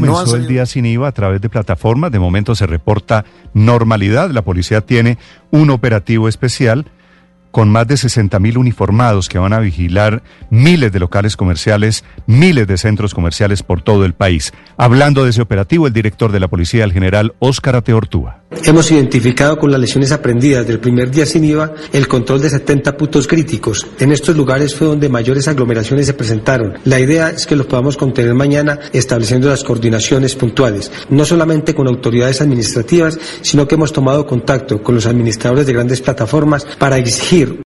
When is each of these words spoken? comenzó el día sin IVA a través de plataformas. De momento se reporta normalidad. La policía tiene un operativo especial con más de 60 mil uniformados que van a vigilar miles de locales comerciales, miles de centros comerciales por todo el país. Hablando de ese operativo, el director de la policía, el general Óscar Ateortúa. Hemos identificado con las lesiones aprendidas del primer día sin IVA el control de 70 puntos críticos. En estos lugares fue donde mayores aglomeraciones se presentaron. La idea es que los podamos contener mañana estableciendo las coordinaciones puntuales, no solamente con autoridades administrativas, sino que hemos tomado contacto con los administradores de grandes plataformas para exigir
comenzó 0.00 0.36
el 0.36 0.46
día 0.46 0.66
sin 0.66 0.86
IVA 0.86 1.08
a 1.08 1.12
través 1.12 1.40
de 1.40 1.48
plataformas. 1.48 2.12
De 2.12 2.18
momento 2.18 2.54
se 2.54 2.66
reporta 2.66 3.24
normalidad. 3.54 4.30
La 4.30 4.42
policía 4.42 4.80
tiene 4.80 5.18
un 5.50 5.70
operativo 5.70 6.28
especial 6.28 6.86
con 7.50 7.70
más 7.70 7.86
de 7.86 7.96
60 7.96 8.38
mil 8.38 8.58
uniformados 8.58 9.28
que 9.28 9.38
van 9.38 9.52
a 9.52 9.60
vigilar 9.60 10.22
miles 10.50 10.92
de 10.92 11.00
locales 11.00 11.36
comerciales, 11.36 12.04
miles 12.26 12.66
de 12.66 12.78
centros 12.78 13.14
comerciales 13.14 13.62
por 13.62 13.82
todo 13.82 14.04
el 14.04 14.14
país. 14.14 14.52
Hablando 14.76 15.24
de 15.24 15.30
ese 15.30 15.42
operativo, 15.42 15.86
el 15.86 15.92
director 15.92 16.30
de 16.30 16.40
la 16.40 16.48
policía, 16.48 16.84
el 16.84 16.92
general 16.92 17.34
Óscar 17.38 17.76
Ateortúa. 17.76 18.37
Hemos 18.50 18.90
identificado 18.90 19.58
con 19.58 19.70
las 19.70 19.80
lesiones 19.80 20.10
aprendidas 20.10 20.66
del 20.66 20.80
primer 20.80 21.10
día 21.10 21.26
sin 21.26 21.44
IVA 21.44 21.74
el 21.92 22.08
control 22.08 22.40
de 22.40 22.50
70 22.50 22.96
puntos 22.96 23.26
críticos. 23.26 23.86
En 23.98 24.10
estos 24.10 24.36
lugares 24.36 24.74
fue 24.74 24.86
donde 24.86 25.08
mayores 25.08 25.48
aglomeraciones 25.48 26.06
se 26.06 26.14
presentaron. 26.14 26.78
La 26.84 26.98
idea 26.98 27.28
es 27.28 27.46
que 27.46 27.56
los 27.56 27.66
podamos 27.66 27.96
contener 27.96 28.34
mañana 28.34 28.78
estableciendo 28.92 29.48
las 29.48 29.64
coordinaciones 29.64 30.34
puntuales, 30.34 30.90
no 31.10 31.24
solamente 31.26 31.74
con 31.74 31.88
autoridades 31.88 32.40
administrativas, 32.40 33.18
sino 33.42 33.68
que 33.68 33.74
hemos 33.74 33.92
tomado 33.92 34.26
contacto 34.26 34.82
con 34.82 34.94
los 34.94 35.06
administradores 35.06 35.66
de 35.66 35.74
grandes 35.74 36.00
plataformas 36.00 36.66
para 36.78 36.96
exigir 36.96 37.60